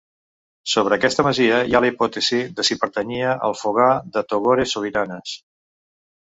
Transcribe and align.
Sobre 0.75 0.95
aquesta 0.95 1.25
masia 1.27 1.59
hi 1.67 1.75
ha 1.75 1.81
la 1.85 1.91
hipòtesi 1.91 2.39
de 2.61 2.65
si 2.69 2.77
pertanyia 2.85 3.37
al 3.49 3.55
fogar 3.61 3.91
de 4.17 4.25
Togores 4.33 4.75
Sobiranes. 4.79 5.37